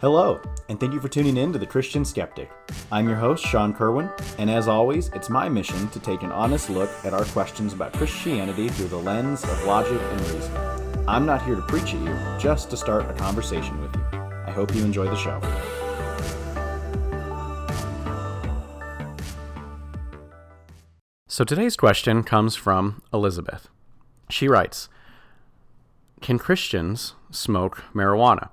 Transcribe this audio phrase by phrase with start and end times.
[0.00, 2.48] Hello, and thank you for tuning in to The Christian Skeptic.
[2.92, 4.08] I'm your host, Sean Kerwin,
[4.38, 7.94] and as always, it's my mission to take an honest look at our questions about
[7.94, 10.56] Christianity through the lens of logic and reason.
[11.08, 14.02] I'm not here to preach at you, just to start a conversation with you.
[14.46, 15.40] I hope you enjoy the show.
[21.26, 23.68] So today's question comes from Elizabeth.
[24.30, 24.88] She writes
[26.20, 28.50] Can Christians smoke marijuana?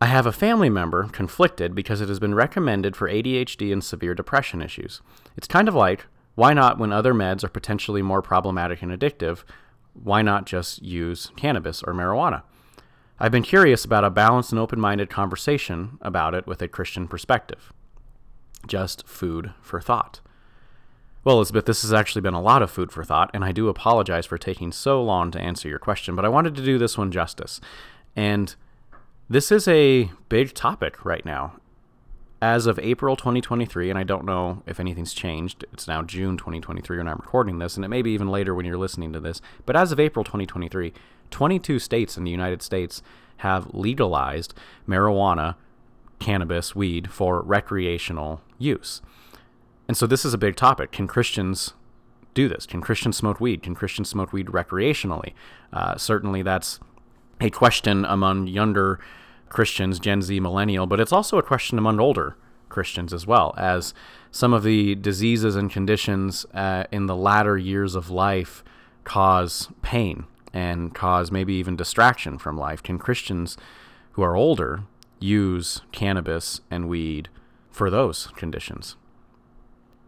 [0.00, 4.14] I have a family member conflicted because it has been recommended for ADHD and severe
[4.14, 5.02] depression issues.
[5.36, 9.44] It's kind of like, why not when other meds are potentially more problematic and addictive?
[9.92, 12.42] Why not just use cannabis or marijuana?
[13.18, 17.06] I've been curious about a balanced and open minded conversation about it with a Christian
[17.06, 17.70] perspective.
[18.66, 20.20] Just food for thought.
[21.24, 23.68] Well, Elizabeth, this has actually been a lot of food for thought, and I do
[23.68, 26.96] apologize for taking so long to answer your question, but I wanted to do this
[26.96, 27.60] one justice.
[28.16, 28.54] And
[29.30, 31.54] this is a big topic right now.
[32.42, 36.98] As of April 2023, and I don't know if anything's changed, it's now June 2023
[36.98, 39.40] when I'm recording this, and it may be even later when you're listening to this,
[39.66, 40.92] but as of April 2023,
[41.30, 43.02] 22 states in the United States
[43.38, 44.52] have legalized
[44.88, 45.54] marijuana,
[46.18, 49.00] cannabis, weed for recreational use.
[49.86, 50.90] And so this is a big topic.
[50.90, 51.74] Can Christians
[52.34, 52.66] do this?
[52.66, 53.62] Can Christians smoke weed?
[53.62, 55.34] Can Christians smoke weed recreationally?
[55.72, 56.80] Uh, certainly, that's
[57.40, 58.98] a question among younger
[59.50, 62.36] Christians, Gen Z, millennial, but it's also a question among older
[62.70, 63.92] Christians as well, as
[64.30, 68.64] some of the diseases and conditions uh, in the latter years of life
[69.04, 72.82] cause pain and cause maybe even distraction from life.
[72.82, 73.56] Can Christians
[74.12, 74.84] who are older
[75.18, 77.28] use cannabis and weed
[77.70, 78.96] for those conditions?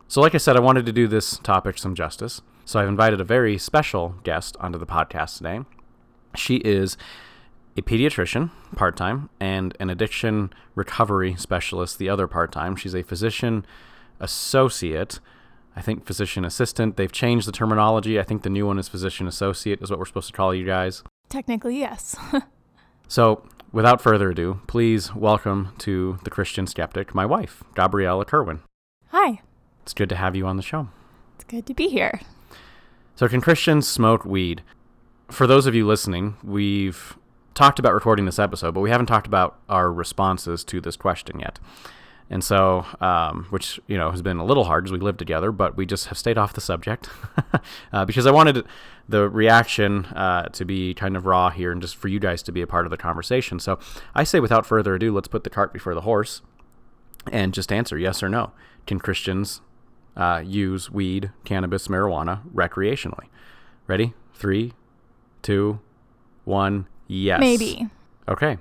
[0.06, 2.42] So, like I said, I wanted to do this topic some justice.
[2.64, 5.60] So, I've invited a very special guest onto the podcast today.
[6.36, 6.96] She is
[7.76, 12.76] a pediatrician part time and an addiction recovery specialist the other part time.
[12.76, 13.64] She's a physician
[14.20, 15.20] associate.
[15.74, 16.96] I think physician assistant.
[16.96, 18.20] They've changed the terminology.
[18.20, 20.66] I think the new one is physician associate, is what we're supposed to call you
[20.66, 21.02] guys.
[21.28, 22.14] Technically, yes.
[23.08, 28.60] so, without further ado, please welcome to the Christian Skeptic my wife, Gabriella Kerwin.
[29.08, 29.40] Hi.
[29.82, 30.88] It's good to have you on the show.
[31.36, 32.20] It's good to be here.
[33.16, 34.62] So, can Christians smoke weed?
[35.30, 37.16] For those of you listening, we've
[37.54, 41.40] talked about recording this episode, but we haven't talked about our responses to this question
[41.40, 41.58] yet.
[42.30, 45.52] And so, um, which, you know, has been a little hard as we live together,
[45.52, 47.10] but we just have stayed off the subject
[47.92, 48.64] uh, because I wanted
[49.06, 52.52] the reaction uh, to be kind of raw here and just for you guys to
[52.52, 53.58] be a part of the conversation.
[53.58, 53.78] So
[54.14, 56.40] I say, without further ado, let's put the cart before the horse
[57.30, 58.52] and just answer yes or no.
[58.86, 59.60] Can Christians
[60.16, 63.26] uh, use weed, cannabis, marijuana recreationally?
[63.86, 64.14] Ready?
[64.32, 64.72] Three,
[65.42, 65.80] two,
[66.44, 66.86] one.
[67.06, 67.40] Yes.
[67.40, 67.88] Maybe.
[68.28, 68.58] Okay.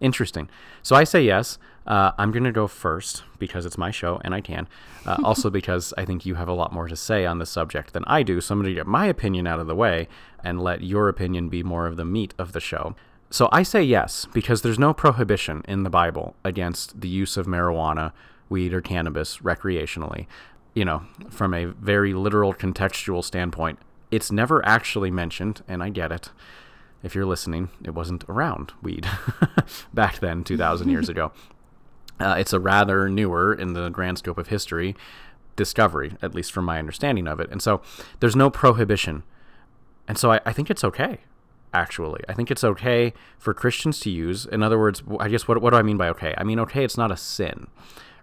[0.00, 0.48] Interesting.
[0.82, 1.58] So I say yes.
[1.86, 4.68] Uh, I'm going to go first because it's my show and I can.
[5.06, 7.94] Uh, also, because I think you have a lot more to say on the subject
[7.94, 8.40] than I do.
[8.40, 10.06] So I'm going to get my opinion out of the way
[10.44, 12.94] and let your opinion be more of the meat of the show.
[13.30, 17.46] So I say yes because there's no prohibition in the Bible against the use of
[17.46, 18.12] marijuana,
[18.48, 20.26] weed, or cannabis recreationally.
[20.74, 23.78] You know, from a very literal contextual standpoint,
[24.10, 26.30] it's never actually mentioned, and I get it
[27.02, 29.06] if you're listening, it wasn't around weed
[29.94, 31.32] back then, 2,000 years ago.
[32.20, 34.96] Uh, it's a rather newer, in the grand scope of history,
[35.54, 37.48] discovery, at least from my understanding of it.
[37.50, 37.80] And so
[38.20, 39.22] there's no prohibition.
[40.08, 41.18] And so I, I think it's okay,
[41.72, 42.22] actually.
[42.28, 44.46] I think it's okay for Christians to use.
[44.46, 46.34] In other words, I guess what, what do I mean by okay?
[46.36, 47.68] I mean, okay, it's not a sin,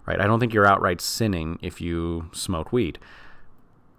[0.04, 0.20] right?
[0.20, 2.98] I don't think you're outright sinning if you smoke weed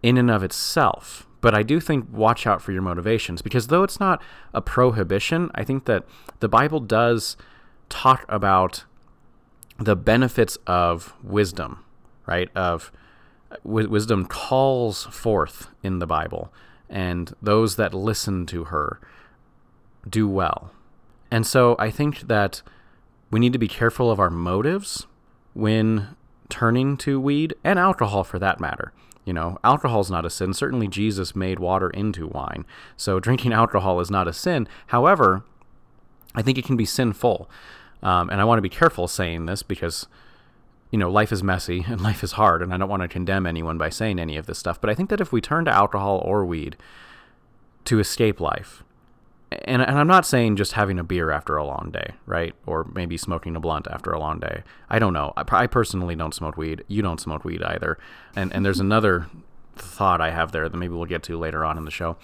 [0.03, 3.83] in and of itself but I do think watch out for your motivations because though
[3.83, 4.21] it's not
[4.53, 6.03] a prohibition, I think that
[6.41, 7.37] the Bible does
[7.87, 8.83] talk about
[9.79, 11.85] the benefits of wisdom,
[12.25, 12.49] right?
[12.53, 12.91] Of
[13.63, 16.51] w- wisdom calls forth in the Bible,
[16.89, 18.99] and those that listen to her
[20.05, 20.71] do well.
[21.31, 22.61] And so I think that
[23.31, 25.07] we need to be careful of our motives
[25.53, 26.09] when
[26.49, 28.91] turning to weed and alcohol for that matter.
[29.27, 30.53] You know, alcohol is not a sin.
[30.53, 32.65] Certainly, Jesus made water into wine.
[32.95, 34.69] So, drinking alcohol is not a sin.
[34.87, 35.43] However,
[36.33, 37.49] I think it can be sinful.
[38.01, 40.07] Um, and I want to be careful saying this because,
[40.91, 42.61] you know, life is messy and life is hard.
[42.61, 44.79] And I don't want to condemn anyone by saying any of this stuff.
[44.79, 46.77] But I think that if we turn to alcohol or weed
[47.83, 48.81] to escape life,
[49.51, 52.53] and, and I'm not saying just having a beer after a long day, right?
[52.65, 54.63] Or maybe smoking a blunt after a long day.
[54.89, 55.33] I don't know.
[55.37, 56.83] I, I personally don't smoke weed.
[56.87, 57.97] You don't smoke weed either.
[58.35, 59.27] And and there's another
[59.75, 62.17] thought I have there that maybe we'll get to later on in the show.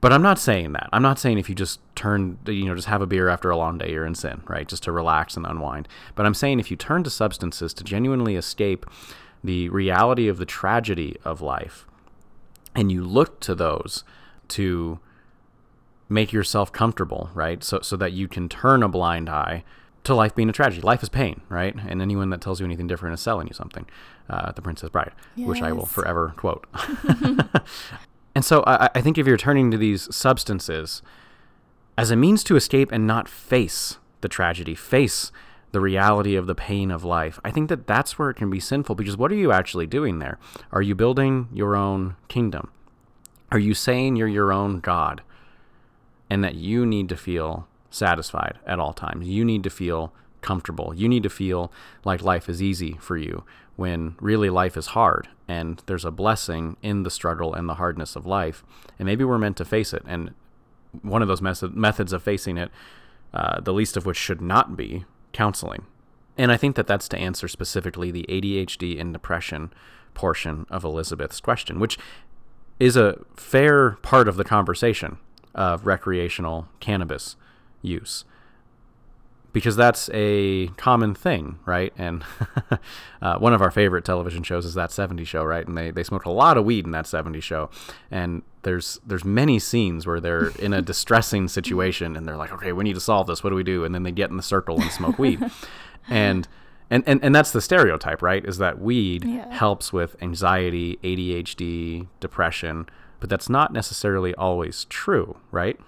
[0.00, 0.88] But I'm not saying that.
[0.92, 3.56] I'm not saying if you just turn, you know, just have a beer after a
[3.56, 4.66] long day, you're in sin, right?
[4.66, 5.86] Just to relax and unwind.
[6.16, 8.84] But I'm saying if you turn to substances to genuinely escape
[9.44, 11.86] the reality of the tragedy of life,
[12.74, 14.02] and you look to those
[14.48, 14.98] to
[16.08, 17.62] make yourself comfortable, right?
[17.62, 19.64] So, so that you can turn a blind eye
[20.04, 20.82] to life being a tragedy.
[20.82, 21.74] Life is pain, right?
[21.74, 23.86] And anyone that tells you anything different is selling you something.
[24.28, 25.48] Uh, the Princess Bride, yes.
[25.48, 26.66] which I will forever quote.
[28.34, 31.02] and so I, I think if you're turning to these substances
[31.98, 35.30] as a means to escape and not face the tragedy, face
[35.72, 38.60] the reality of the pain of life, I think that that's where it can be
[38.60, 40.38] sinful because what are you actually doing there?
[40.70, 42.70] Are you building your own kingdom?
[43.50, 45.22] Are you saying you're your own God
[46.32, 49.28] and that you need to feel satisfied at all times?
[49.28, 50.94] You need to feel comfortable.
[50.94, 51.70] You need to feel
[52.06, 53.44] like life is easy for you
[53.76, 58.16] when really life is hard and there's a blessing in the struggle and the hardness
[58.16, 58.64] of life.
[58.98, 60.04] And maybe we're meant to face it.
[60.06, 60.32] And
[61.02, 62.70] one of those method- methods of facing it,
[63.34, 65.84] uh, the least of which should not be counseling.
[66.38, 69.70] And I think that that's to answer specifically the ADHD and depression
[70.14, 71.98] portion of Elizabeth's question, which
[72.80, 75.18] is a fair part of the conversation
[75.54, 77.36] of recreational cannabis
[77.82, 78.24] use
[79.52, 81.92] because that's a common thing, right?
[81.98, 82.24] And
[83.22, 85.66] uh, one of our favorite television shows is That '70s Show, right?
[85.66, 87.70] And they, they smoke a lot of weed in That '70s Show.
[88.10, 92.72] And there's there's many scenes where they're in a distressing situation and they're like, okay,
[92.72, 93.44] we need to solve this.
[93.44, 93.84] What do we do?
[93.84, 95.44] And then they get in the circle and smoke weed.
[96.08, 96.48] and
[96.90, 98.44] and, and and that's the stereotype, right?
[98.44, 99.52] Is that weed yeah.
[99.52, 102.86] helps with anxiety, ADHD, depression,
[103.22, 105.78] but that's not necessarily always true, right?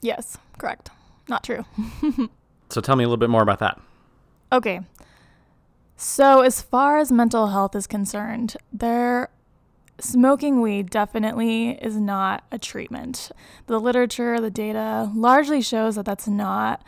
[0.00, 0.90] Yes, correct.
[1.28, 1.64] Not true.
[2.72, 3.80] So tell me a little bit more about that.
[4.52, 4.80] Okay.
[5.96, 9.28] So as far as mental health is concerned, there
[9.98, 13.32] smoking weed definitely is not a treatment.
[13.66, 16.84] The literature, the data largely shows that that's not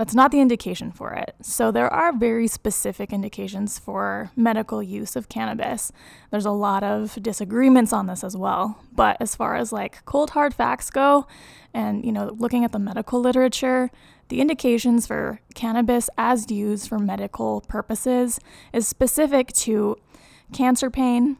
[0.00, 1.34] that's not the indication for it.
[1.42, 5.92] So there are very specific indications for medical use of cannabis.
[6.30, 10.30] There's a lot of disagreements on this as well, but as far as like cold
[10.30, 11.26] hard facts go
[11.74, 13.90] and you know looking at the medical literature,
[14.28, 18.40] the indications for cannabis as used for medical purposes
[18.72, 19.98] is specific to
[20.50, 21.36] cancer pain,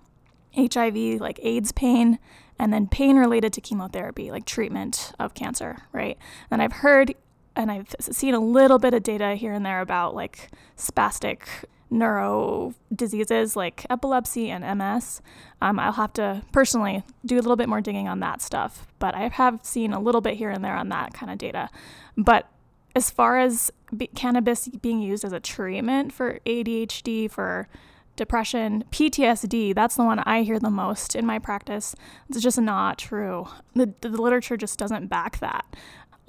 [0.55, 2.19] HIV, like AIDS pain,
[2.59, 6.19] and then pain related to chemotherapy, like treatment of cancer, right?
[6.51, 7.15] And I've heard
[7.57, 11.43] and I've seen a little bit of data here and there about like spastic
[11.91, 15.21] neuro diseases like epilepsy and MS.
[15.61, 19.15] Um, I'll have to personally do a little bit more digging on that stuff, but
[19.15, 21.69] I have seen a little bit here and there on that kind of data.
[22.17, 22.49] But
[22.95, 23.71] as far as
[24.15, 27.69] cannabis being used as a treatment for ADHD, for
[28.17, 31.95] depression, PTSD, that's the one I hear the most in my practice.
[32.29, 33.49] It's just not true.
[33.75, 35.65] The, the literature just doesn't back that.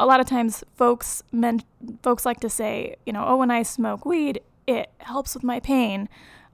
[0.02, 1.62] A lot of times, folks men,
[2.02, 5.60] folks like to say, you know, oh, when I smoke weed, it helps with my
[5.60, 6.10] pain,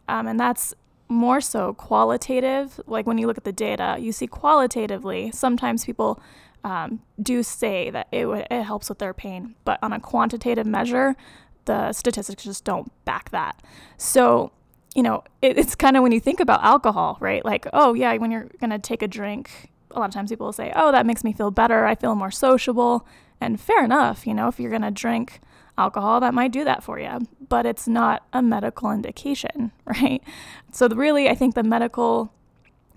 [0.10, 0.74] um, and that's
[1.08, 2.80] more so qualitative.
[2.88, 5.32] Like when you look at the data, you see qualitatively.
[5.32, 6.22] Sometimes people
[6.66, 10.68] um, do say that it, w- it helps with their pain, but on a quantitative
[10.68, 11.16] measure,
[11.64, 13.62] the statistics just don't back that.
[13.98, 14.52] So,
[14.94, 17.46] you know, it, it's kind of when you think about alcohol, right?
[17.46, 20.48] Like, oh, yeah, when you're going to take a drink, a lot of times people
[20.48, 21.86] will say, oh, that makes me feel better.
[21.86, 23.08] I feel more sociable.
[23.40, 25.42] And fair enough, you know, if you're going to drink
[25.78, 30.24] alcohol, that might do that for you, but it's not a medical indication, right?
[30.72, 32.34] So, really, I think the medical.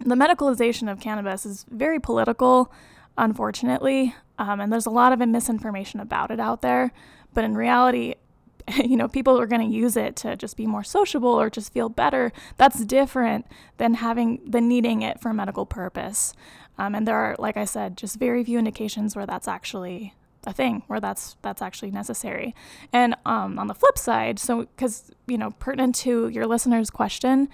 [0.03, 2.73] The medicalization of cannabis is very political
[3.21, 4.15] unfortunately.
[4.39, 6.93] Um, and there's a lot of misinformation about it out there.
[7.35, 8.15] But in reality,
[8.77, 11.73] you know, people are going to use it to just be more sociable or just
[11.73, 12.33] feel better.
[12.57, 16.35] That's different than having than needing it for medical purpose.
[16.79, 20.15] Um, and there are, like I said, just very few indications where that's actually
[20.47, 22.55] a thing, where that's that's actually necessary.
[22.93, 27.49] And um, on the flip side, so because you know, pertinent to your listener's question,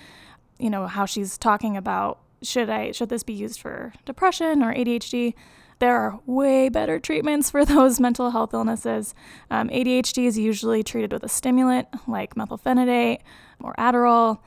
[0.58, 4.74] you know, how she's talking about should I should this be used for depression or
[4.74, 5.34] ADHD?
[5.78, 9.14] There are way better treatments for those mental health illnesses.
[9.50, 13.20] Um, ADHD is usually treated with a stimulant like methylphenidate
[13.60, 14.38] or Adderall.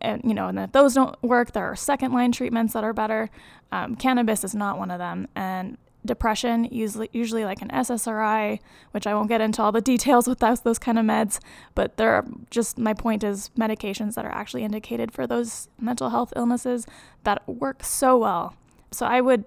[0.00, 2.92] And, you know, and if those don't work, there are second line treatments that are
[2.92, 3.30] better.
[3.70, 5.28] Um, cannabis is not one of them.
[5.36, 8.58] And depression, usually usually like an SSRI,
[8.90, 11.38] which I won't get into all the details with those those kind of meds,
[11.74, 16.10] but there are just my point is medications that are actually indicated for those mental
[16.10, 16.86] health illnesses
[17.24, 18.54] that work so well.
[18.90, 19.44] So I would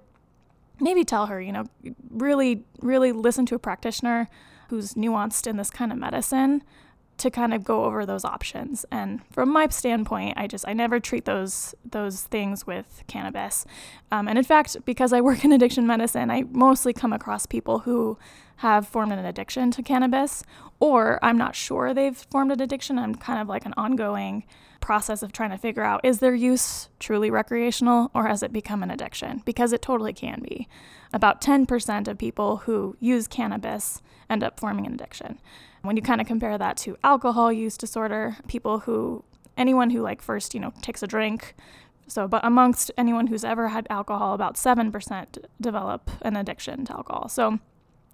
[0.80, 1.66] maybe tell her, you know,
[2.10, 4.30] really really listen to a practitioner
[4.70, 6.64] who's nuanced in this kind of medicine
[7.18, 8.86] to kind of go over those options.
[8.92, 13.66] And from my standpoint, I just I never treat those those things with cannabis.
[14.12, 17.80] Um, and in fact, because I work in addiction medicine, I mostly come across people
[17.80, 18.18] who
[18.58, 20.44] have formed an addiction to cannabis,
[20.80, 23.00] or I'm not sure they've formed an addiction.
[23.00, 24.46] I'm kind of like an ongoing
[24.82, 28.84] process of trying to figure out is their use truly recreational or has it become
[28.84, 29.42] an addiction?
[29.46, 30.68] Because it totally can be.
[31.14, 35.40] About 10% of people who use cannabis end up forming an addiction.
[35.82, 39.24] When you kind of compare that to alcohol use disorder, people who,
[39.58, 41.56] anyone who like first, you know, takes a drink,
[42.08, 47.30] so, but amongst anyone who's ever had alcohol, about 7% develop an addiction to alcohol.
[47.30, 47.60] So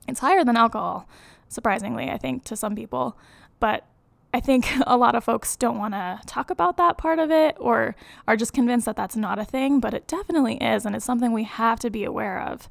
[0.07, 1.07] it's higher than alcohol,
[1.51, 3.17] surprisingly, I think, to some people.
[3.59, 3.85] But
[4.33, 7.55] I think a lot of folks don't want to talk about that part of it
[7.59, 7.95] or
[8.27, 10.85] are just convinced that that's not a thing, but it definitely is.
[10.85, 12.67] And it's something we have to be aware of.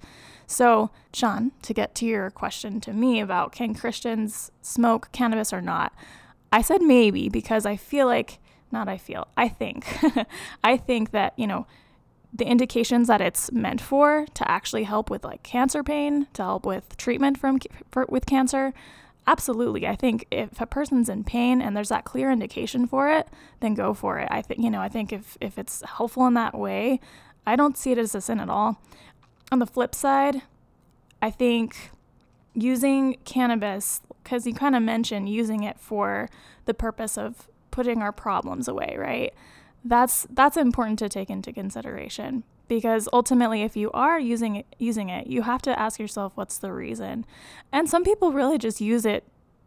[0.47, 5.61] So, Sean, to get to your question to me about can Christians smoke cannabis or
[5.61, 5.93] not,
[6.51, 8.39] I said maybe because I feel like,
[8.73, 9.87] not I feel, I think,
[10.65, 11.67] I think that, you know,
[12.33, 16.65] the indications that it's meant for to actually help with like cancer pain, to help
[16.65, 17.59] with treatment from
[17.91, 18.73] for, with cancer,
[19.27, 19.87] absolutely.
[19.87, 23.29] I think if a person's in pain and there's that clear indication for it,
[23.61, 24.29] then go for it.
[24.31, 27.01] I think you know, I think if if it's helpful in that way,
[27.47, 28.81] I don't see it as a sin at all.
[29.51, 30.43] On the flip side,
[31.21, 31.91] I think
[32.55, 36.29] using cannabis, because you kind of mentioned using it for
[36.67, 39.35] the purpose of putting our problems away, right?
[39.85, 45.09] That's that's important to take into consideration because ultimately if you are using it, using
[45.09, 47.25] it, you have to ask yourself what's the reason.
[47.73, 49.25] And some people really just use it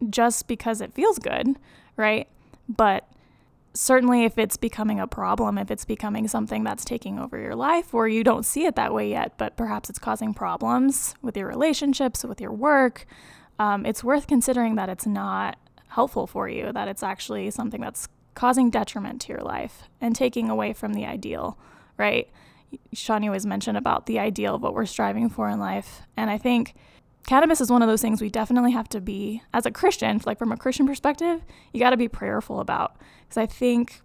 [0.08, 1.56] just because it feels good,
[1.96, 2.28] right?
[2.68, 3.06] But
[3.74, 7.92] certainly if it's becoming a problem, if it's becoming something that's taking over your life,
[7.92, 11.48] or you don't see it that way yet, but perhaps it's causing problems with your
[11.48, 13.06] relationships, with your work,
[13.58, 18.08] um, it's worth considering that it's not helpful for you, that it's actually something that's
[18.34, 21.58] causing detriment to your life and taking away from the ideal,
[21.96, 22.28] right?
[22.92, 26.02] Shawnee always mention about the ideal of what we're striving for in life.
[26.16, 26.74] And I think
[27.26, 30.38] cannabis is one of those things we definitely have to be as a christian like
[30.38, 34.02] from a christian perspective you got to be prayerful about because i think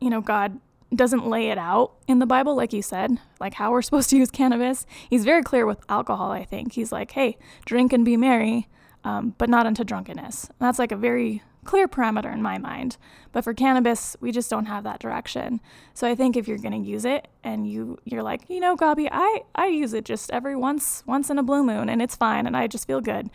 [0.00, 0.58] you know god
[0.94, 4.16] doesn't lay it out in the bible like you said like how we're supposed to
[4.16, 8.16] use cannabis he's very clear with alcohol i think he's like hey drink and be
[8.16, 8.68] merry
[9.04, 12.96] um, but not unto drunkenness and that's like a very clear parameter in my mind.
[13.32, 15.60] But for cannabis, we just don't have that direction.
[15.94, 18.76] So I think if you're going to use it and you you're like, you know,
[18.76, 22.16] Gabi, I I use it just every once once in a blue moon and it's
[22.16, 23.30] fine and I just feel good.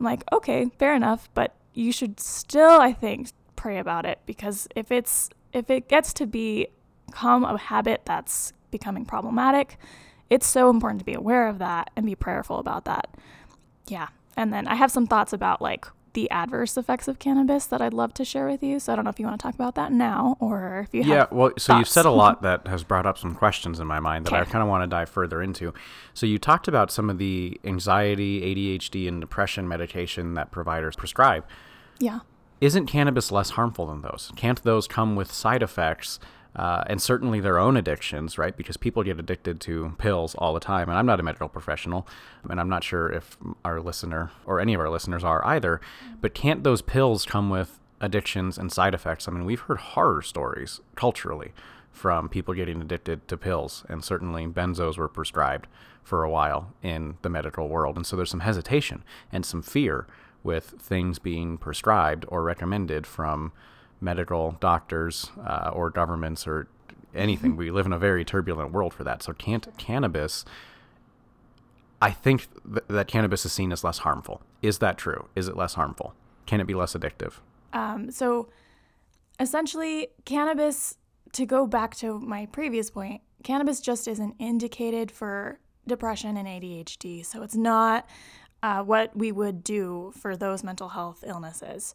[0.00, 4.66] I'm like, okay, fair enough, but you should still I think pray about it because
[4.74, 6.68] if it's if it gets to be
[7.12, 9.76] become a habit that's becoming problematic,
[10.30, 13.14] it's so important to be aware of that and be prayerful about that.
[13.86, 14.08] Yeah.
[14.34, 17.94] And then I have some thoughts about like the adverse effects of cannabis that I'd
[17.94, 18.78] love to share with you.
[18.78, 21.02] So I don't know if you want to talk about that now or if you
[21.02, 21.10] have.
[21.10, 24.00] yeah, well, so you've said a lot that has brought up some questions in my
[24.00, 24.42] mind that okay.
[24.42, 25.72] I kind of want to dive further into.
[26.14, 31.44] So you talked about some of the anxiety, ADHD, and depression medication that providers prescribe.
[31.98, 32.20] Yeah.
[32.60, 34.30] Isn't cannabis less harmful than those?
[34.36, 36.20] Can't those come with side effects
[36.54, 38.56] uh, and certainly their own addictions, right?
[38.56, 40.88] Because people get addicted to pills all the time.
[40.88, 42.06] And I'm not a medical professional,
[42.48, 45.80] and I'm not sure if our listener or any of our listeners are either.
[46.20, 49.26] But can't those pills come with addictions and side effects?
[49.26, 51.52] I mean, we've heard horror stories culturally
[51.90, 55.66] from people getting addicted to pills, and certainly benzos were prescribed
[56.02, 57.96] for a while in the medical world.
[57.96, 60.06] And so there's some hesitation and some fear
[60.42, 63.52] with things being prescribed or recommended from
[64.02, 66.68] medical doctors uh, or governments or
[67.14, 67.56] anything.
[67.56, 69.22] we live in a very turbulent world for that.
[69.22, 70.44] So can't cannabis.
[72.00, 74.42] I think th- that cannabis is seen as less harmful.
[74.60, 75.28] Is that true?
[75.36, 76.14] Is it less harmful?
[76.46, 77.34] Can it be less addictive?
[77.72, 78.48] Um, so
[79.38, 80.96] essentially, cannabis,
[81.32, 87.24] to go back to my previous point, cannabis just isn't indicated for depression and ADHD.
[87.24, 88.08] So it's not
[88.62, 91.94] uh, what we would do for those mental health illnesses.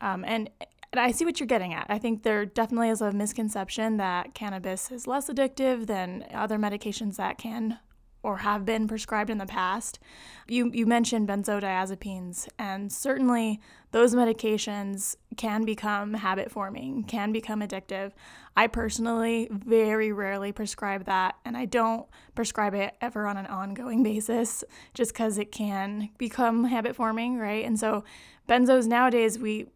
[0.00, 0.50] Um, and
[0.98, 1.86] I see what you're getting at.
[1.88, 7.16] I think there definitely is a misconception that cannabis is less addictive than other medications
[7.16, 7.78] that can
[8.22, 9.98] or have been prescribed in the past.
[10.46, 13.60] You you mentioned benzodiazepines and certainly
[13.92, 18.12] those medications can become habit forming, can become addictive.
[18.56, 24.02] I personally very rarely prescribe that and I don't prescribe it ever on an ongoing
[24.10, 27.64] basis just cuz it can become habit forming, right?
[27.64, 28.04] And so
[28.48, 29.68] benzos nowadays we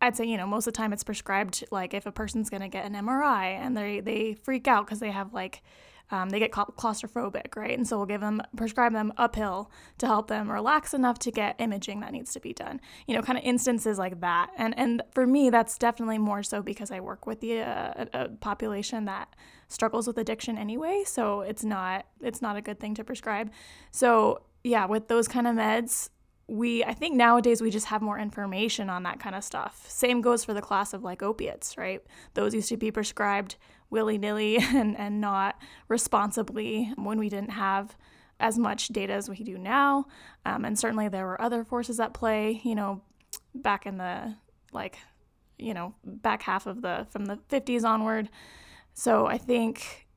[0.00, 2.62] I'd say, you know, most of the time it's prescribed like if a person's going
[2.62, 5.62] to get an MRI and they they freak out because they have like
[6.12, 7.76] um, they get claustrophobic, right?
[7.76, 11.54] And so we'll give them, prescribe them uphill to help them relax enough to get
[11.60, 12.80] imaging that needs to be done.
[13.06, 14.50] You know, kind of instances like that.
[14.56, 18.28] And and for me, that's definitely more so because I work with the uh, a
[18.28, 19.36] population that
[19.68, 21.04] struggles with addiction anyway.
[21.06, 23.50] So it's not it's not a good thing to prescribe.
[23.92, 26.10] So yeah, with those kind of meds,
[26.50, 29.84] we I think nowadays we just have more information on that kind of stuff.
[29.88, 32.02] Same goes for the class of like opiates, right?
[32.34, 33.56] Those used to be prescribed
[33.88, 37.96] willy-nilly and, and not responsibly when we didn't have
[38.40, 40.06] as much data as we do now.
[40.44, 43.00] Um, and certainly there were other forces at play, you know,
[43.54, 44.34] back in the
[44.72, 44.98] like,
[45.56, 48.28] you know, back half of the from the 50s onward.
[48.94, 50.08] So I think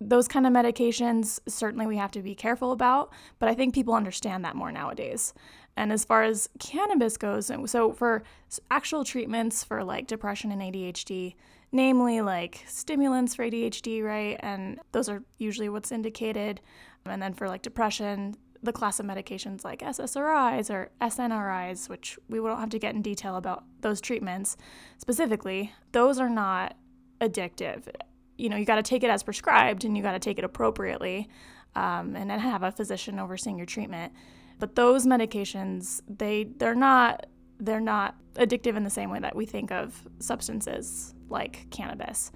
[0.00, 3.94] those kind of medications certainly we have to be careful about, but I think people
[3.94, 5.34] understand that more nowadays.
[5.80, 8.22] And as far as cannabis goes, so for
[8.70, 11.36] actual treatments for like depression and ADHD,
[11.72, 14.36] namely like stimulants for ADHD, right?
[14.40, 16.60] And those are usually what's indicated.
[17.06, 22.40] And then for like depression, the class of medications like SSRIs or SNRIs, which we
[22.40, 24.58] won't have to get in detail about those treatments
[24.98, 26.76] specifically, those are not
[27.22, 27.88] addictive.
[28.36, 30.44] You know, you got to take it as prescribed and you got to take it
[30.44, 31.30] appropriately
[31.74, 34.12] um, and then have a physician overseeing your treatment.
[34.60, 37.26] But those medications, they they're not
[37.58, 42.30] they're not addictive in the same way that we think of substances like cannabis.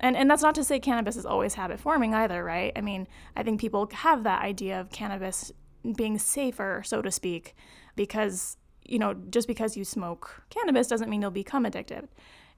[0.00, 2.72] And and that's not to say cannabis is always habit forming either, right?
[2.76, 5.50] I mean, I think people have that idea of cannabis
[5.96, 7.54] being safer, so to speak,
[7.96, 8.56] because
[8.86, 12.08] you know, just because you smoke cannabis doesn't mean you'll become addicted.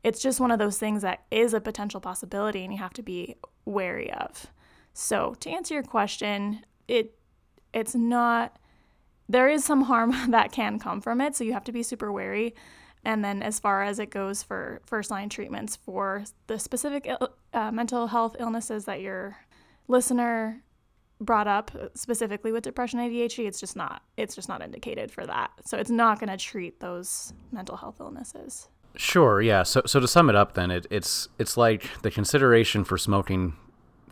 [0.02, 3.02] It's just one of those things that is a potential possibility and you have to
[3.02, 4.46] be wary of.
[4.92, 7.18] So, to answer your question, it
[7.72, 8.58] it's not
[9.28, 12.12] there is some harm that can come from it, so you have to be super
[12.12, 12.54] wary.
[13.04, 17.09] And then, as far as it goes for first line treatments for the specific
[17.52, 19.37] uh, mental health illnesses that your
[19.87, 20.62] listener
[21.21, 25.50] brought up, specifically with depression, ADHD, it's just not it's just not indicated for that.
[25.64, 28.68] So it's not going to treat those mental health illnesses.
[28.97, 29.40] Sure.
[29.40, 29.62] Yeah.
[29.62, 33.54] So so to sum it up, then it, it's it's like the consideration for smoking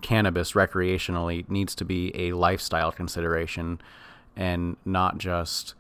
[0.03, 3.81] cannabis recreationally needs to be a lifestyle consideration
[4.37, 5.75] and not just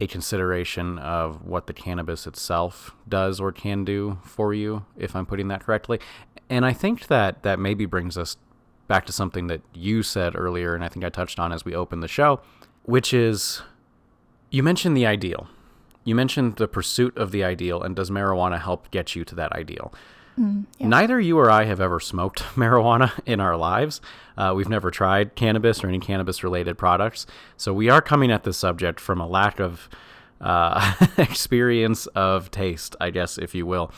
[0.00, 5.26] a consideration of what the cannabis itself does or can do for you, if I'm
[5.26, 6.00] putting that correctly.
[6.50, 8.36] And I think that that maybe brings us
[8.88, 11.74] back to something that you said earlier, and I think I touched on as we
[11.74, 12.40] opened the show,
[12.84, 13.62] which is
[14.50, 15.48] you mentioned the ideal.
[16.04, 19.52] You mentioned the pursuit of the ideal, and does marijuana help get you to that
[19.52, 19.92] ideal?
[20.38, 20.88] Mm, yeah.
[20.88, 24.00] Neither you or I have ever smoked marijuana in our lives.
[24.36, 27.26] Uh, we've never tried cannabis or any cannabis related products.
[27.56, 29.88] So we are coming at this subject from a lack of
[30.40, 33.90] uh, experience of taste, I guess, if you will.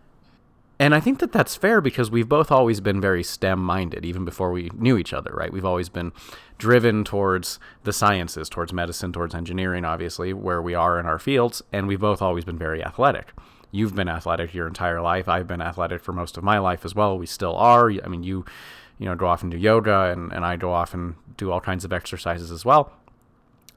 [0.80, 4.24] and I think that that's fair because we've both always been very STEM minded, even
[4.24, 5.52] before we knew each other, right?
[5.52, 6.12] We've always been
[6.56, 11.60] driven towards the sciences, towards medicine, towards engineering, obviously, where we are in our fields.
[11.74, 13.32] And we've both always been very athletic
[13.70, 15.28] you've been athletic your entire life.
[15.28, 17.18] I've been athletic for most of my life as well.
[17.18, 17.90] We still are.
[17.90, 18.44] I mean, you,
[18.98, 21.60] you know, go off and do yoga, and, and I go off and do all
[21.60, 22.92] kinds of exercises as well.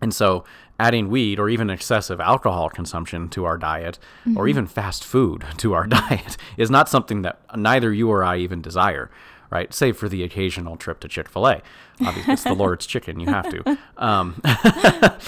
[0.01, 0.43] And so,
[0.79, 4.37] adding weed or even excessive alcohol consumption to our diet, mm-hmm.
[4.37, 8.37] or even fast food to our diet, is not something that neither you or I
[8.37, 9.11] even desire,
[9.51, 9.71] right?
[9.73, 11.61] Save for the occasional trip to Chick Fil A.
[12.03, 13.77] Obviously, it's the Lord's chicken; you have to.
[13.97, 14.41] Um,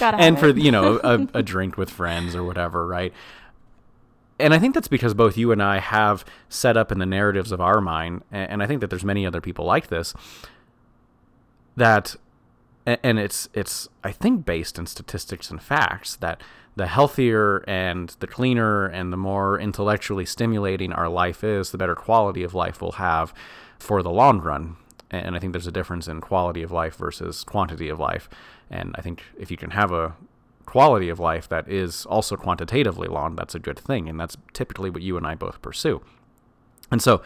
[0.00, 3.12] and for you know a, a drink with friends or whatever, right?
[4.38, 7.52] And I think that's because both you and I have set up in the narratives
[7.52, 10.14] of our mind, and I think that there's many other people like this,
[11.76, 12.16] that,
[12.86, 16.42] and it's it's I think based in statistics and facts that
[16.76, 21.94] the healthier and the cleaner and the more intellectually stimulating our life is, the better
[21.94, 23.32] quality of life we'll have
[23.78, 24.76] for the long run.
[25.10, 28.28] And I think there's a difference in quality of life versus quantity of life.
[28.68, 30.16] And I think if you can have a
[30.66, 34.08] quality of life that is also quantitatively long, that's a good thing.
[34.08, 36.02] And that's typically what you and I both pursue.
[36.90, 37.22] And so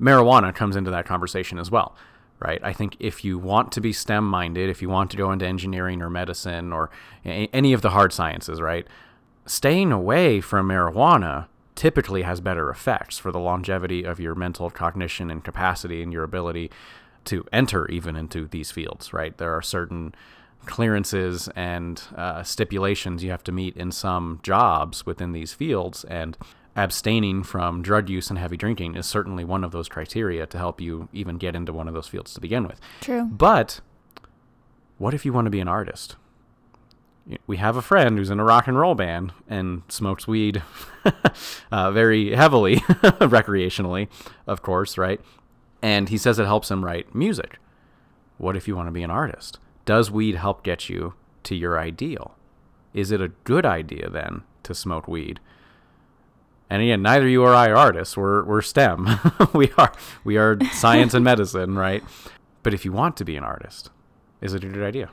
[0.00, 1.96] marijuana comes into that conversation as well,
[2.40, 2.60] right?
[2.62, 5.46] I think if you want to be STEM minded, if you want to go into
[5.46, 6.90] engineering or medicine or
[7.24, 8.86] any of the hard sciences, right?
[9.46, 15.30] Staying away from marijuana typically has better effects for the longevity of your mental cognition
[15.30, 16.70] and capacity and your ability
[17.24, 19.36] to enter even into these fields, right?
[19.36, 20.14] There are certain
[20.66, 26.36] clearances and uh, stipulations you have to meet in some jobs within these fields, and
[26.74, 30.80] abstaining from drug use and heavy drinking is certainly one of those criteria to help
[30.80, 32.80] you even get into one of those fields to begin with.
[33.00, 33.24] True.
[33.24, 33.80] But
[34.98, 36.16] what if you want to be an artist?
[37.46, 40.62] We have a friend who's in a rock and roll band and smokes weed
[41.72, 44.08] uh, very heavily, recreationally,
[44.46, 45.20] of course, right?
[45.82, 47.58] And he says it helps him write music
[48.38, 49.58] what if you want to be an artist?
[49.86, 52.36] Does weed help get you to your ideal?
[52.92, 55.40] Is it a good idea then to smoke weed?
[56.68, 58.16] And again, neither you or I are artists.
[58.16, 59.20] We're we're STEM.
[59.54, 59.92] we are
[60.24, 62.02] we are science and medicine, right?
[62.64, 63.90] But if you want to be an artist,
[64.40, 65.10] is it a good idea?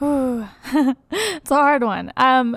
[0.00, 0.46] Ooh,
[1.10, 2.12] it's a hard one.
[2.16, 2.56] Um,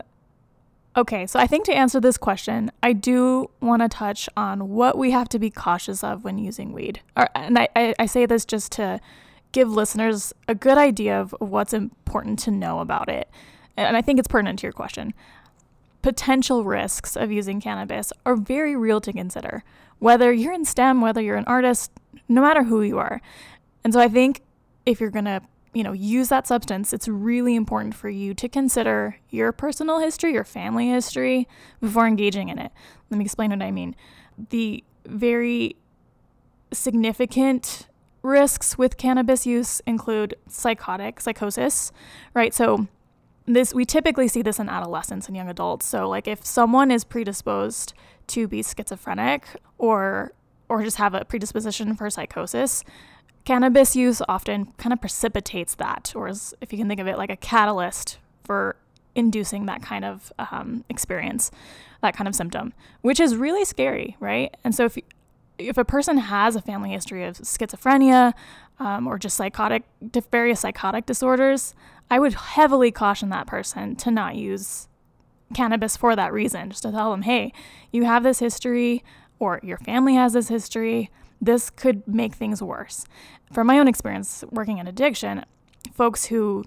[0.96, 4.96] okay, so I think to answer this question, I do want to touch on what
[4.96, 7.02] we have to be cautious of when using weed.
[7.18, 9.00] Or, and I, I, I say this just to
[9.52, 13.30] give listeners a good idea of what's important to know about it.
[13.78, 15.14] And I think it's pertinent to your question.
[16.02, 19.64] Potential risks of using cannabis are very real to consider,
[20.00, 21.92] whether you're in STEM, whether you're an artist,
[22.28, 23.22] no matter who you are.
[23.84, 24.42] And so I think
[24.86, 25.42] if you're going to
[25.74, 30.34] you know, use that substance, it's really important for you to consider your personal history,
[30.34, 31.48] your family history
[31.80, 32.72] before engaging in it.
[33.10, 33.96] Let me explain what I mean.
[34.50, 35.78] The very
[36.74, 37.88] significant
[38.24, 41.92] risks with cannabis use include psychotic psychosis,
[42.34, 42.54] right?
[42.54, 42.88] So
[43.46, 45.86] this we typically see this in adolescents and young adults.
[45.86, 47.94] So like if someone is predisposed
[48.28, 49.46] to be schizophrenic
[49.78, 50.34] or
[50.70, 52.84] or just have a predisposition for psychosis,
[53.44, 57.18] Cannabis use often kind of precipitates that, or is, if you can think of it
[57.18, 58.76] like a catalyst for
[59.16, 61.52] inducing that kind of um, experience,
[62.02, 64.56] that kind of symptom, which is really scary, right?
[64.64, 64.98] And so if
[65.68, 68.34] if a person has a family history of schizophrenia
[68.80, 69.84] um, or just psychotic,
[70.32, 71.74] various psychotic disorders,
[72.10, 74.88] I would heavily caution that person to not use
[75.54, 76.70] cannabis for that reason.
[76.70, 77.54] Just to tell them, hey,
[77.92, 79.04] you have this history,
[79.40, 81.10] or your family has this history
[81.42, 83.06] this could make things worse.
[83.52, 85.44] From my own experience working in addiction,
[85.92, 86.66] folks who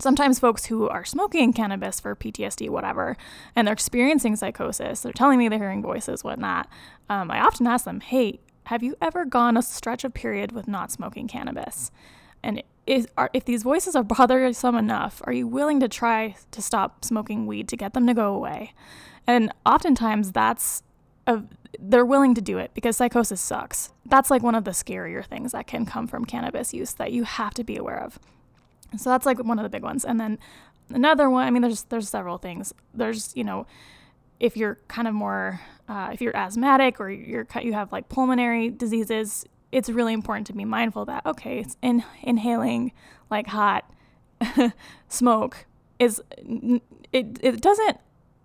[0.00, 3.16] sometimes folks who are smoking cannabis for PTSD, whatever,
[3.54, 6.68] and they're experiencing psychosis, they're telling me they're hearing voices, whatnot.
[7.08, 10.68] Um, I often ask them, hey, have you ever gone a stretch of period with
[10.68, 11.90] not smoking cannabis?
[12.42, 16.62] And is, are, if these voices are bothersome enough, are you willing to try to
[16.62, 18.72] stop smoking weed to get them to go away?
[19.26, 20.82] And oftentimes that's
[21.26, 21.42] a,
[21.78, 23.92] they're willing to do it because psychosis sucks.
[24.06, 27.24] That's like one of the scarier things that can come from cannabis use that you
[27.24, 28.18] have to be aware of.
[28.96, 30.04] So that's like one of the big ones.
[30.04, 30.38] And then
[30.90, 32.72] another one, I mean, there's there's several things.
[32.94, 33.66] There's you know,
[34.38, 38.70] if you're kind of more, uh, if you're asthmatic or you're you have like pulmonary
[38.70, 42.92] diseases, it's really important to be mindful that okay, in inhaling
[43.30, 43.90] like hot
[45.08, 45.66] smoke
[45.98, 46.22] is
[47.12, 47.98] it it doesn't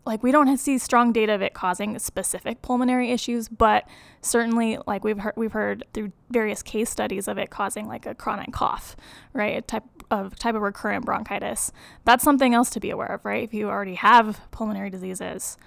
[0.06, 3.88] like we don't see strong data of it causing specific pulmonary issues, but
[4.22, 8.14] certainly like we've heard we've heard through various case studies of it causing like a
[8.14, 8.96] chronic cough,
[9.34, 9.58] right?
[9.58, 11.72] A type of type of recurrent bronchitis.
[12.04, 13.44] That's something else to be aware of, right?
[13.44, 15.58] If you already have pulmonary diseases.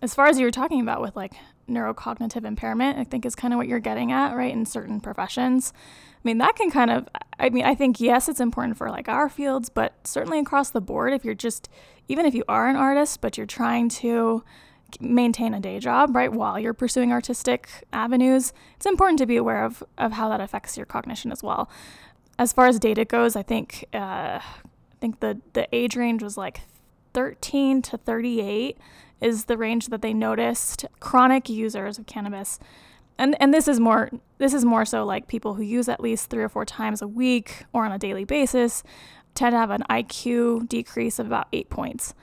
[0.00, 1.34] As far as you were talking about with like
[1.68, 4.52] neurocognitive impairment, I think is kind of what you're getting at, right?
[4.52, 5.72] In certain professions.
[6.24, 7.08] I mean, that can kind of,
[7.40, 10.80] I mean, I think, yes, it's important for like our fields, but certainly across the
[10.80, 11.68] board, if you're just,
[12.06, 14.44] even if you are an artist, but you're trying to
[15.00, 19.64] maintain a day job, right, while you're pursuing artistic avenues, it's important to be aware
[19.64, 21.68] of, of how that affects your cognition as well.
[22.38, 24.42] As far as data goes, I think, uh, I
[25.00, 26.60] think the, the age range was like
[27.14, 28.78] 13 to 38
[29.20, 32.58] is the range that they noticed chronic users of cannabis
[33.18, 36.30] and and this is more this is more so like people who use at least
[36.30, 38.82] three or four times a week or on a daily basis
[39.34, 42.14] tend to have an IQ decrease of about eight points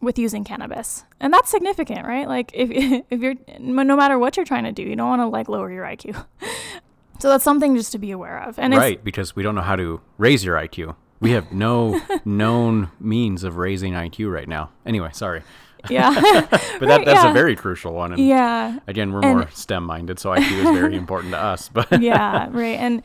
[0.00, 2.28] with using cannabis, and that's significant, right?
[2.28, 2.70] Like if
[3.10, 5.70] if you're no matter what you're trying to do, you don't want to like lower
[5.70, 6.24] your IQ.
[7.18, 8.58] so that's something just to be aware of.
[8.58, 10.96] And right, because we don't know how to raise your IQ.
[11.20, 14.70] We have no known means of raising IQ right now.
[14.84, 15.42] Anyway, sorry.
[15.90, 16.14] Yeah.
[16.50, 17.30] but right, that, that's yeah.
[17.30, 18.12] a very crucial one.
[18.12, 18.78] And yeah.
[18.86, 21.68] Again, we're and more STEM minded, so IQ is very important to us.
[21.68, 22.78] But yeah, right.
[22.78, 23.02] And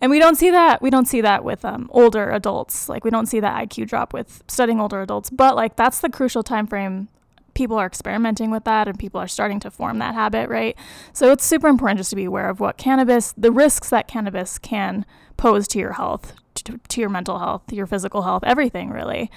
[0.00, 2.88] and we don't see that we don't see that with um, older adults.
[2.88, 5.30] Like we don't see that IQ drop with studying older adults.
[5.30, 7.08] But like that's the crucial time frame.
[7.52, 10.76] People are experimenting with that, and people are starting to form that habit, right?
[11.12, 14.56] So it's super important just to be aware of what cannabis, the risks that cannabis
[14.56, 15.04] can
[15.36, 19.30] pose to your health, to, to your mental health, your physical health, everything really.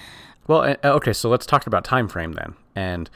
[0.48, 2.56] Well, okay, so let's talk about time frame then.
[2.76, 3.10] And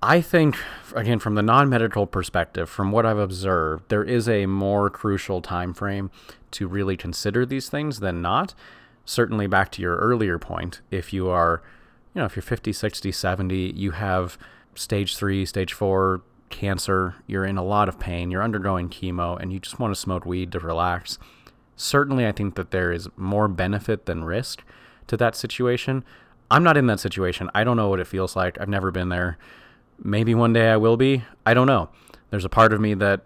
[0.00, 0.56] I think,
[0.94, 5.74] again, from the non-medical perspective, from what I've observed, there is a more crucial time
[5.74, 6.10] frame
[6.52, 8.54] to really consider these things than not.
[9.04, 11.62] Certainly, back to your earlier point, if you are,
[12.14, 14.38] you know, if you're 50, 60, 70, you have
[14.74, 19.52] stage three, stage four cancer, you're in a lot of pain, you're undergoing chemo, and
[19.52, 21.18] you just want to smoke weed to relax.
[21.74, 24.62] Certainly, I think that there is more benefit than risk
[25.08, 26.04] to that situation.
[26.52, 27.50] I'm not in that situation.
[27.54, 28.60] I don't know what it feels like.
[28.60, 29.38] I've never been there.
[30.02, 31.24] Maybe one day I will be.
[31.46, 31.88] I don't know.
[32.30, 33.22] There's a part of me that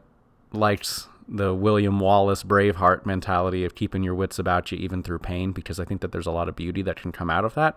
[0.53, 5.51] likes the William Wallace Braveheart mentality of keeping your wits about you even through pain,
[5.51, 7.77] because I think that there's a lot of beauty that can come out of that.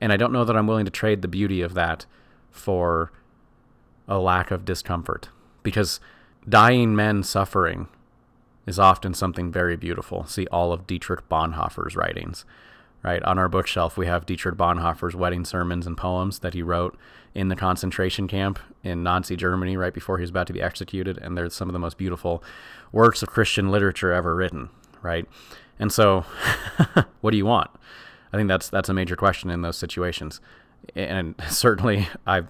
[0.00, 2.06] And I don't know that I'm willing to trade the beauty of that
[2.50, 3.12] for
[4.08, 5.28] a lack of discomfort,
[5.62, 6.00] because
[6.48, 7.88] dying men suffering
[8.64, 10.24] is often something very beautiful.
[10.24, 12.46] See all of Dietrich Bonhoeffer's writings
[13.04, 13.22] right?
[13.22, 16.96] On our bookshelf, we have Dietrich Bonhoeffer's wedding sermons and poems that he wrote
[17.34, 21.18] in the concentration camp in Nazi Germany right before he was about to be executed.
[21.18, 22.42] And they're some of the most beautiful
[22.90, 24.70] works of Christian literature ever written,
[25.02, 25.26] right?
[25.78, 26.20] And so,
[27.20, 27.70] what do you want?
[28.32, 30.40] I think that's that's a major question in those situations.
[30.96, 32.42] And certainly, I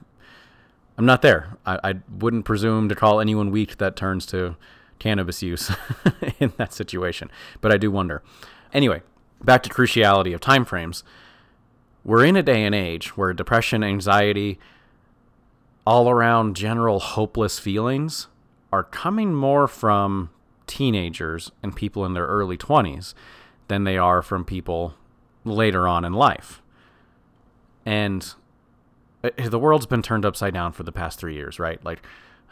[0.97, 1.57] I'm not there.
[1.67, 4.57] I, I wouldn't presume to call anyone weak that turns to
[5.01, 5.73] cannabis use
[6.38, 7.31] in that situation.
[7.61, 8.23] But I do wonder.
[8.73, 9.03] Anyway,
[9.44, 11.04] back to cruciality of time frames.
[12.04, 14.59] We're in a day and age where depression, anxiety,
[15.87, 18.28] all around general hopeless feelings
[18.72, 20.30] are coming more from
[20.66, 23.14] teenagers and people in their early 20s
[23.68, 24.94] than they are from people
[25.44, 26.62] later on in life.
[27.87, 28.35] And
[29.22, 31.83] uh, the world's been turned upside down for the past three years, right?
[31.85, 32.02] Like,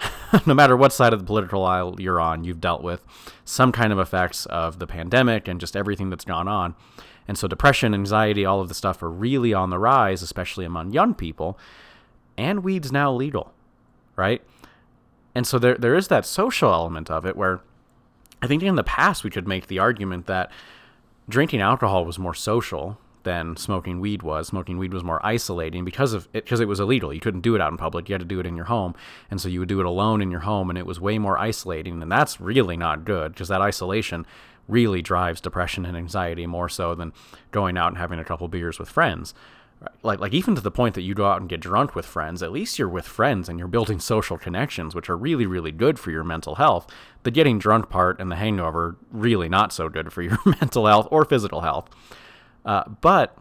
[0.47, 3.05] no matter what side of the political aisle you're on, you've dealt with
[3.45, 6.75] some kind of effects of the pandemic and just everything that's gone on.
[7.29, 10.93] And so, depression, anxiety, all of the stuff are really on the rise, especially among
[10.93, 11.59] young people.
[12.37, 13.53] And weed's now legal,
[14.17, 14.43] right?
[15.35, 17.61] And so, there, there is that social element of it where
[18.41, 20.51] I think in the past we could make the argument that
[21.29, 24.49] drinking alcohol was more social than smoking weed was.
[24.49, 27.13] Smoking weed was more isolating because of it because it was illegal.
[27.13, 28.09] You couldn't do it out in public.
[28.09, 28.95] You had to do it in your home.
[29.31, 31.39] And so you would do it alone in your home and it was way more
[31.39, 34.27] isolating and that's really not good because that isolation
[34.69, 37.13] really drives depression and anxiety more so than
[37.51, 39.35] going out and having a couple beers with friends.
[40.05, 42.43] Like like even to the point that you go out and get drunk with friends,
[42.43, 45.99] at least you're with friends and you're building social connections, which are really really good
[45.99, 46.87] for your mental health.
[47.25, 51.09] The getting drunk part and the hangover really not so good for your mental health
[51.11, 51.89] or physical health.
[52.65, 53.37] Uh, but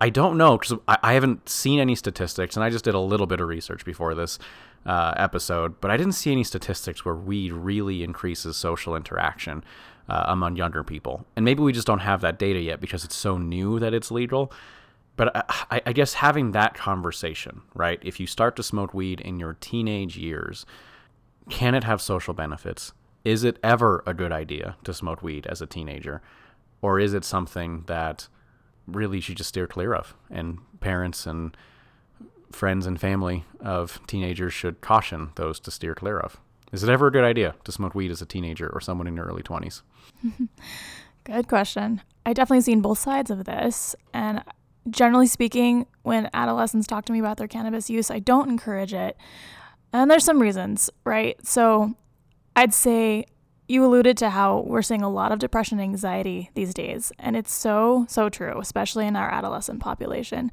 [0.00, 3.00] I don't know because I, I, haven't seen any statistics, and I just did a
[3.00, 4.38] little bit of research before this
[4.84, 9.64] uh, episode, but I didn't see any statistics where weed really increases social interaction
[10.08, 11.24] uh, among younger people.
[11.34, 14.10] And maybe we just don't have that data yet because it's so new that it's
[14.10, 14.52] legal.
[15.16, 15.34] But
[15.70, 17.98] I, I guess having that conversation, right?
[18.02, 20.66] If you start to smoke weed in your teenage years,
[21.48, 22.92] can it have social benefits?
[23.24, 26.20] Is it ever a good idea to smoke weed as a teenager?
[26.82, 28.28] Or is it something that
[28.86, 30.14] really should just steer clear of.
[30.30, 31.56] And parents and
[32.52, 36.38] friends and family of teenagers should caution those to steer clear of.
[36.72, 39.16] Is it ever a good idea to smoke weed as a teenager or someone in
[39.16, 39.82] your early 20s?
[41.24, 42.02] good question.
[42.24, 43.94] I definitely seen both sides of this.
[44.12, 44.42] And
[44.90, 49.16] generally speaking, when adolescents talk to me about their cannabis use, I don't encourage it.
[49.92, 51.38] And there's some reasons, right?
[51.46, 51.94] So
[52.56, 53.26] I'd say
[53.68, 57.36] you alluded to how we're seeing a lot of depression and anxiety these days, and
[57.36, 60.52] it's so, so true, especially in our adolescent population.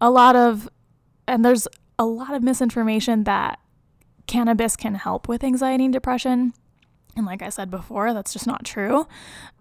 [0.00, 0.68] A lot of,
[1.26, 3.58] and there's a lot of misinformation that
[4.26, 6.54] cannabis can help with anxiety and depression.
[7.16, 9.08] And like I said before, that's just not true.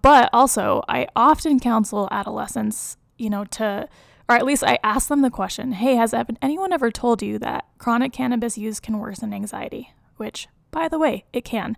[0.01, 3.89] But also, I often counsel adolescents, you know, to,
[4.29, 7.65] or at least I ask them the question hey, has anyone ever told you that
[7.79, 9.93] chronic cannabis use can worsen anxiety?
[10.17, 11.75] Which by the way, it can.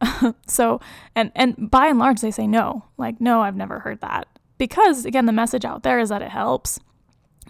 [0.46, 0.80] so,
[1.14, 2.84] and and by and large they say no.
[2.96, 4.26] Like no, I've never heard that.
[4.58, 6.78] Because again, the message out there is that it helps.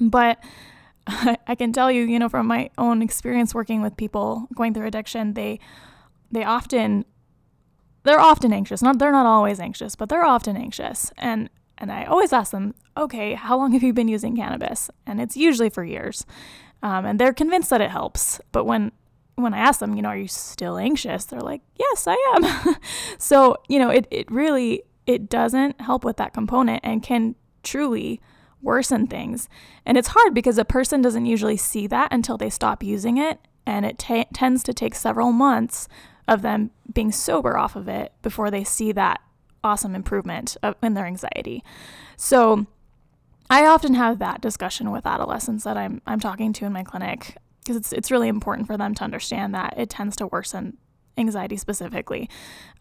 [0.00, 0.38] But
[1.06, 4.86] I can tell you, you know, from my own experience working with people going through
[4.86, 5.58] addiction, they
[6.30, 7.04] they often
[8.04, 8.82] they're often anxious.
[8.82, 11.12] Not they're not always anxious, but they're often anxious.
[11.18, 14.90] And and I always ask them, okay, how long have you been using cannabis?
[15.06, 16.24] And it's usually for years.
[16.82, 18.40] Um, and they're convinced that it helps.
[18.52, 18.92] But when
[19.42, 21.24] when I ask them, you know, are you still anxious?
[21.24, 22.76] They're like, yes, I am.
[23.18, 28.20] so, you know, it, it really, it doesn't help with that component and can truly
[28.60, 29.48] worsen things.
[29.84, 33.38] And it's hard because a person doesn't usually see that until they stop using it.
[33.66, 35.88] And it t- tends to take several months
[36.28, 39.20] of them being sober off of it before they see that
[39.64, 41.62] awesome improvement of, in their anxiety.
[42.16, 42.66] So,
[43.52, 47.36] I often have that discussion with adolescents that I'm I'm talking to in my clinic
[47.62, 50.76] because it's it's really important for them to understand that it tends to worsen
[51.16, 52.28] anxiety specifically.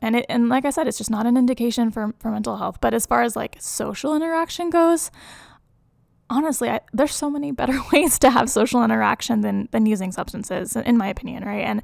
[0.02, 2.80] And it and like I said, it's just not an indication for for mental health.
[2.82, 5.12] But as far as like social interaction goes,
[6.30, 10.76] honestly, I, there's so many better ways to have social interaction than than using substances,
[10.76, 11.64] in my opinion, right?
[11.66, 11.82] And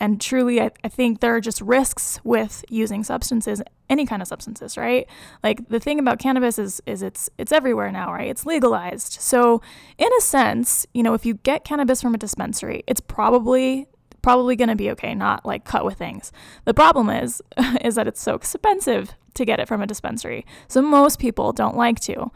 [0.00, 4.28] and truly, I, I think there are just risks with using substances, any kind of
[4.28, 5.06] substances, right?
[5.42, 8.28] Like the thing about cannabis is is it's it's everywhere now, right?
[8.28, 9.12] It's legalized.
[9.20, 9.62] So
[9.98, 13.86] in a sense, you know, if you get cannabis from a dispensary, it's probably
[14.20, 16.32] probably going to be okay, not like cut with things.
[16.64, 17.42] The problem is
[17.82, 20.44] is that it's so expensive to get it from a dispensary.
[20.68, 22.30] So most people don't like to.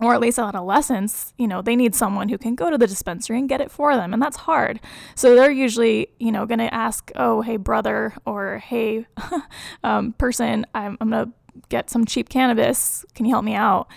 [0.00, 3.36] Or at least adolescents, you know, they need someone who can go to the dispensary
[3.36, 4.78] and get it for them, and that's hard.
[5.16, 9.06] So they're usually, you know, going to ask, "Oh, hey brother," or "Hey
[9.84, 11.32] um, person, I'm, I'm going to
[11.68, 13.04] get some cheap cannabis.
[13.14, 13.88] Can you help me out?"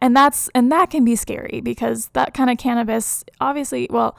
[0.00, 4.18] And that's and that can be scary because that kind of cannabis, obviously, well,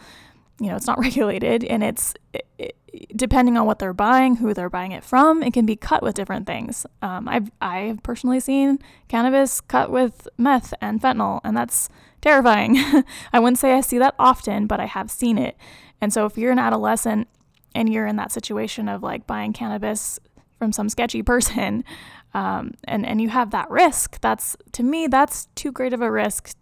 [0.59, 2.77] you know, it's not regulated and it's it,
[3.15, 6.15] depending on what they're buying, who they're buying it from, it can be cut with
[6.15, 6.85] different things.
[7.01, 11.89] Um, I've I have personally seen cannabis cut with meth and fentanyl, and that's
[12.21, 12.77] terrifying.
[13.33, 15.57] I wouldn't say I see that often, but I have seen it.
[16.01, 17.27] And so if you're an adolescent
[17.75, 20.19] and you're in that situation of like buying cannabis
[20.57, 21.83] from some sketchy person,
[22.33, 26.11] um, and and you have that risk, that's to me that's too great of a
[26.11, 26.55] risk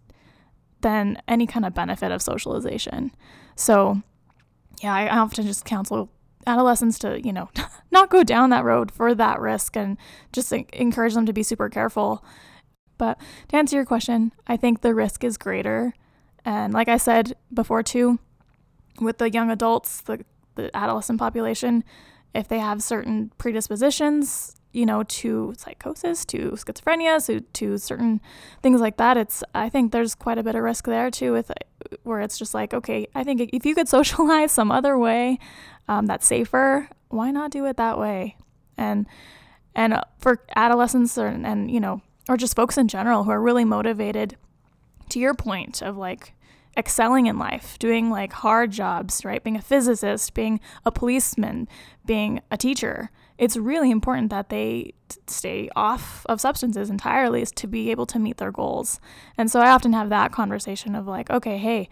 [0.80, 3.10] than any kind of benefit of socialization.
[3.56, 4.02] So,
[4.80, 6.08] yeah, I often just counsel
[6.46, 7.50] adolescents to, you know,
[7.90, 9.96] not go down that road for that risk and
[10.32, 12.24] just encourage them to be super careful.
[12.96, 15.94] But to answer your question, I think the risk is greater.
[16.44, 18.18] And like I said before, too,
[19.00, 20.24] with the young adults, the,
[20.56, 21.84] the adolescent population,
[22.34, 28.20] if they have certain predispositions, you know, to psychosis, to schizophrenia, so to certain
[28.62, 29.16] things like that.
[29.16, 31.50] It's I think there's quite a bit of risk there too, with
[32.02, 35.38] where it's just like, okay, I think if you could socialize some other way
[35.88, 38.36] um, that's safer, why not do it that way?
[38.76, 39.06] And
[39.74, 43.64] and for adolescents or, and you know, or just folks in general who are really
[43.64, 44.36] motivated,
[45.10, 46.34] to your point of like
[46.78, 49.42] excelling in life, doing like hard jobs, right?
[49.42, 51.68] Being a physicist, being a policeman,
[52.06, 57.66] being a teacher it's really important that they t- stay off of substances entirely to
[57.66, 59.00] be able to meet their goals.
[59.38, 61.88] And so I often have that conversation of like, okay, hey,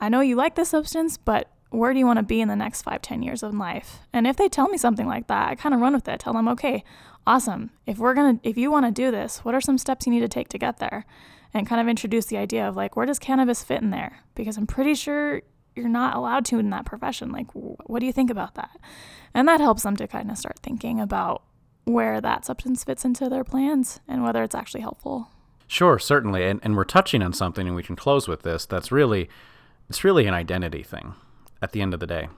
[0.00, 2.56] I know you like this substance, but where do you want to be in the
[2.56, 4.00] next five, ten years of life?
[4.12, 6.20] And if they tell me something like that, I kind of run with it.
[6.20, 6.82] Tell them, okay,
[7.26, 7.70] awesome.
[7.84, 10.20] If we're gonna, if you want to do this, what are some steps you need
[10.20, 11.04] to take to get there?
[11.54, 14.18] And kind of introduce the idea of like, where does cannabis fit in there?
[14.34, 15.42] Because I'm pretty sure
[15.76, 17.30] you're not allowed to in that profession.
[17.30, 18.76] Like, what do you think about that?
[19.32, 21.42] And that helps them to kind of start thinking about
[21.84, 25.30] where that substance fits into their plans and whether it's actually helpful.
[25.66, 26.44] Sure, certainly.
[26.44, 28.66] And, and we're touching on something, and we can close with this.
[28.66, 29.28] That's really,
[29.88, 31.14] it's really an identity thing
[31.62, 32.28] at the end of the day.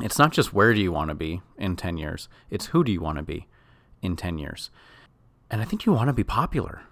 [0.00, 2.90] It's not just where do you want to be in 10 years, it's who do
[2.90, 3.46] you want to be
[4.00, 4.70] in 10 years.
[5.50, 6.82] And I think you want to be popular.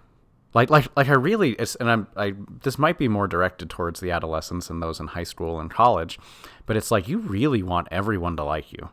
[0.53, 2.33] Like, like, like I really, and I'm, I,
[2.63, 6.19] this might be more directed towards the adolescents and those in high school and college,
[6.65, 8.89] but it's like you really want everyone to like you.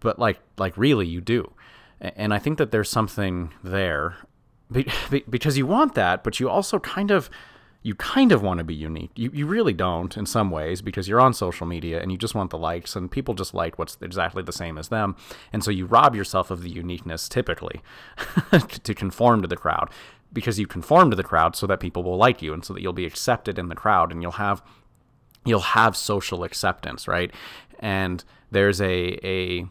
[0.00, 1.52] But like like really you do.
[2.00, 4.16] And i think that there's something there
[5.28, 7.28] because you want that but you also kind of
[7.82, 9.10] you kind of want to be unique.
[9.16, 12.34] You, you really don't in some ways because you're on social media and you just
[12.34, 15.16] want the likes and people just like what's exactly the same as them.
[15.52, 17.80] And so you rob yourself of the uniqueness typically
[18.82, 19.88] to conform to the crowd
[20.32, 22.82] because you conform to the crowd so that people will like you and so that
[22.82, 24.62] you'll be accepted in the crowd and you'll have
[25.44, 27.32] you'll have social acceptance right?
[27.78, 29.66] And there's a a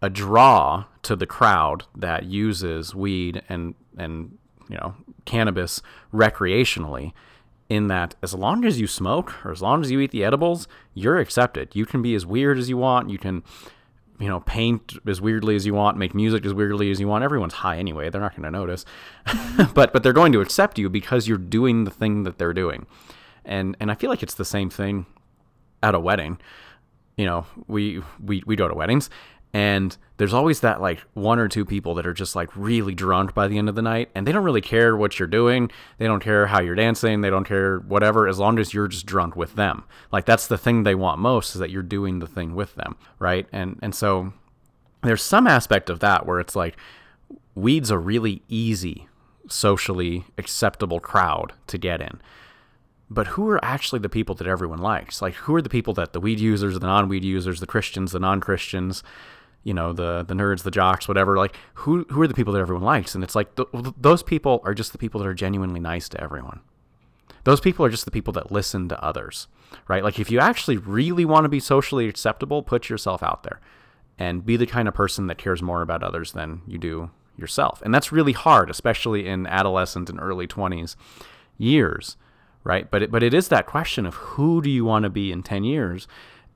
[0.00, 4.36] a draw to the crowd that uses weed and and
[4.68, 7.12] you know cannabis recreationally
[7.68, 10.66] in that as long as you smoke or as long as you eat the edibles
[10.94, 11.74] you're accepted.
[11.74, 13.10] You can be as weird as you want.
[13.10, 13.42] You can
[14.22, 17.24] you know paint as weirdly as you want make music as weirdly as you want.
[17.24, 18.08] Everyone's high anyway.
[18.08, 18.84] They're not going to notice.
[19.74, 22.86] But but they're going to accept you because you're doing the thing that they're doing.
[23.44, 25.06] And and i feel like it's the same thing
[25.82, 26.38] at a wedding.
[27.16, 29.10] You know we we we go to weddings
[29.54, 33.34] and there's always that like one or two people that are just like really drunk
[33.34, 35.70] by the end of the night and they don't really care what you're doing.
[35.98, 37.20] They don't care how you're dancing.
[37.20, 39.84] They don't care whatever as long as you're just drunk with them.
[40.10, 42.96] Like that's the thing they want most is that you're doing the thing with them
[43.18, 43.46] right?
[43.52, 44.32] And and so
[45.02, 46.76] there's some aspect of that where it's like
[47.54, 49.08] weed's a really easy
[49.48, 52.22] socially acceptable crowd to get in.
[53.10, 55.20] But who are actually the people that everyone likes?
[55.20, 58.20] Like who are the people that the weed users the non-weed users the christians the
[58.20, 59.02] non-christians
[59.64, 62.60] you know the the nerds the jocks whatever like who who are the people that
[62.60, 63.14] everyone likes?
[63.14, 66.20] And it's like th- those people are just the people that are genuinely nice to
[66.20, 66.60] everyone.
[67.44, 69.48] Those people are just the people that listen to others
[69.88, 70.04] right?
[70.04, 73.60] Like if you actually really want to be socially acceptable put yourself out there
[74.18, 77.80] and be the kind of person that cares more about others than you do yourself.
[77.82, 80.96] And that's really hard especially in adolescent and early 20s
[81.58, 82.16] years
[82.64, 82.88] right?
[82.92, 85.42] But it, but it is that question of who do you want to be in
[85.42, 86.06] 10 years?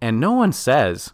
[0.00, 1.12] And no one says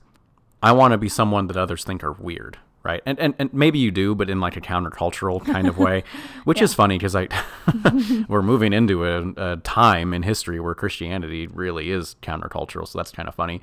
[0.62, 3.02] I want to be someone that others think are weird, right?
[3.04, 6.04] And, and and maybe you do, but in like a countercultural kind of way,
[6.44, 6.64] which Yeah.
[6.64, 7.28] is funny because I
[8.28, 13.10] we're moving into a, a time in history where Christianity really is countercultural, so that's
[13.12, 13.60] kind of funny.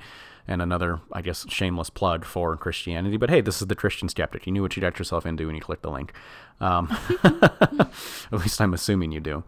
[0.48, 3.16] And another, I guess, shameless plug for Christianity.
[3.16, 4.46] But hey, this is the Christian Skeptic.
[4.46, 6.12] You knew what you got yourself into when you clicked the link.
[6.60, 6.88] Um,
[7.22, 9.44] at least I'm assuming you do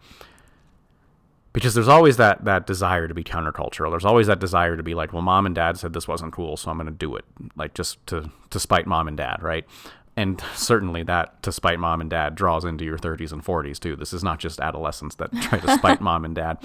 [1.53, 3.91] because there's always that that desire to be countercultural.
[3.91, 6.57] There's always that desire to be like, well, mom and dad said this wasn't cool,
[6.57, 7.25] so I'm going to do it,
[7.55, 9.63] like just to to spite mom and dad, right?
[10.17, 13.95] And certainly that to spite mom and dad draws into your 30s and 40s too.
[13.95, 16.57] This is not just adolescents that try to spite mom and dad,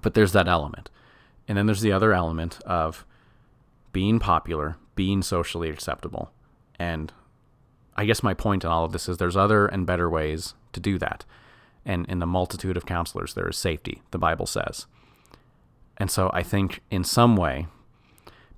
[0.00, 0.90] but there's that element,
[1.46, 3.06] and then there's the other element of
[3.92, 6.32] being popular, being socially acceptable,
[6.80, 7.12] and
[7.94, 10.80] I guess my point in all of this is there's other and better ways to
[10.80, 11.24] do that
[11.84, 14.86] and in the multitude of counselors there is safety the bible says.
[15.96, 17.66] And so i think in some way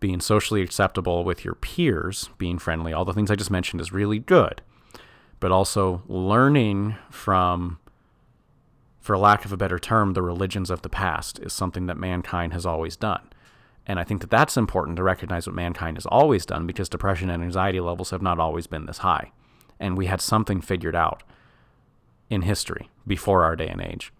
[0.00, 3.92] being socially acceptable with your peers being friendly all the things i just mentioned is
[3.92, 4.62] really good.
[5.40, 7.78] But also learning from
[9.00, 12.54] for lack of a better term the religions of the past is something that mankind
[12.54, 13.28] has always done.
[13.86, 17.28] And i think that that's important to recognize what mankind has always done because depression
[17.28, 19.32] and anxiety levels have not always been this high.
[19.78, 21.22] And we had something figured out
[22.30, 24.12] in history before our day and age.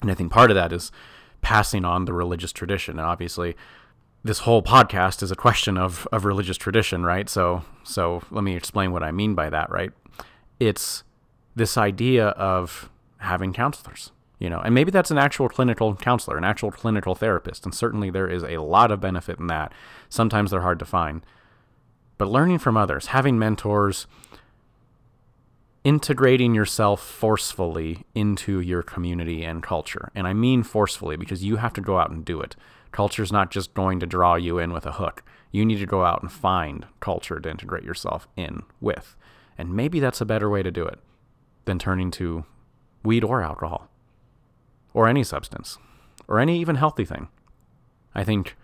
[0.00, 0.90] And I think part of that is
[1.40, 2.98] passing on the religious tradition.
[2.98, 3.56] And obviously,
[4.24, 7.28] this whole podcast is a question of, of religious tradition, right?
[7.28, 9.90] So so let me explain what I mean by that, right?
[10.60, 11.02] It's
[11.54, 16.44] this idea of having counselors, you know, and maybe that's an actual clinical counselor, an
[16.44, 19.72] actual clinical therapist, and certainly there is a lot of benefit in that.
[20.08, 21.24] Sometimes they're hard to find.
[22.18, 24.06] But learning from others, having mentors,
[25.84, 30.10] integrating yourself forcefully into your community and culture.
[30.14, 32.54] And I mean forcefully because you have to go out and do it.
[32.92, 35.24] Culture's not just going to draw you in with a hook.
[35.50, 39.16] You need to go out and find culture to integrate yourself in with.
[39.58, 40.98] And maybe that's a better way to do it
[41.64, 42.44] than turning to
[43.02, 43.88] weed or alcohol
[44.94, 45.78] or any substance
[46.28, 47.28] or any even healthy thing.
[48.14, 48.56] I think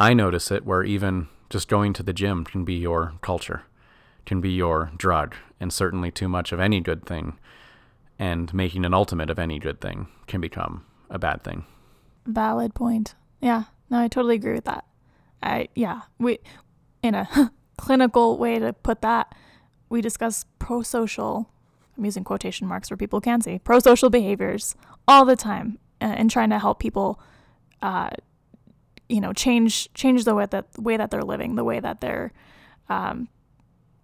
[0.00, 3.62] I notice it where even just going to the gym can be your culture
[4.28, 7.38] can be your drug, and certainly too much of any good thing
[8.18, 11.64] and making an ultimate of any good thing can become a bad thing.
[12.26, 13.14] Valid point.
[13.40, 13.64] Yeah.
[13.88, 14.84] No, I totally agree with that.
[15.42, 16.40] I yeah, we
[17.02, 19.34] in a clinical way to put that,
[19.88, 21.48] we discuss pro-social
[21.96, 24.76] I'm using quotation marks where people can see pro-social behaviors
[25.08, 27.18] all the time uh, and trying to help people
[27.80, 28.10] uh,
[29.08, 32.30] you know, change change the way that way that they're living, the way that they're
[32.90, 33.28] um,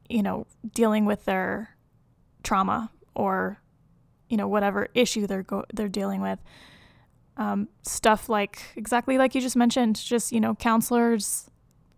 [0.09, 1.76] you know, dealing with their
[2.42, 3.59] trauma or
[4.28, 6.38] you know whatever issue they're go- they're dealing with.
[7.36, 11.50] Um, stuff like exactly like you just mentioned, just you know, counselors,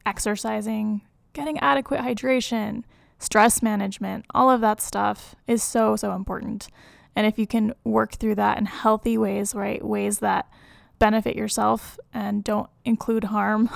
[0.04, 1.02] exercising,
[1.32, 2.84] getting adequate hydration,
[3.18, 6.68] stress management, all of that stuff is so so important.
[7.14, 10.50] And if you can work through that in healthy ways, right, ways that
[10.98, 13.70] benefit yourself and don't include harm,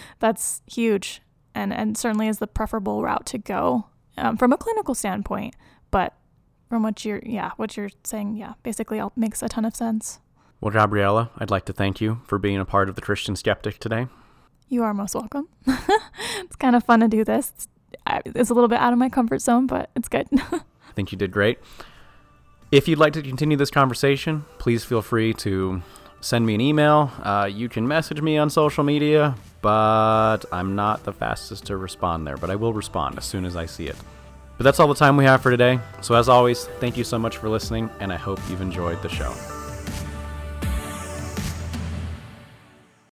[0.18, 1.20] that's huge
[1.58, 3.86] and and certainly is the preferable route to go
[4.16, 5.54] um, from a clinical standpoint.
[5.90, 6.14] But
[6.68, 10.20] from what you're yeah what you're saying yeah basically all makes a ton of sense.
[10.60, 13.78] Well, Gabriella, I'd like to thank you for being a part of the Christian Skeptic
[13.78, 14.08] today.
[14.68, 15.48] You are most welcome.
[15.66, 17.52] it's kind of fun to do this.
[17.54, 17.68] It's,
[18.34, 20.26] it's a little bit out of my comfort zone, but it's good.
[20.32, 21.60] I think you did great.
[22.72, 25.80] If you'd like to continue this conversation, please feel free to
[26.20, 27.10] send me an email.
[27.22, 32.26] Uh, you can message me on social media, but I'm not the fastest to respond
[32.26, 33.96] there, but I will respond as soon as I see it.
[34.56, 35.78] But that's all the time we have for today.
[36.00, 39.08] So, as always, thank you so much for listening, and I hope you've enjoyed the
[39.08, 39.32] show.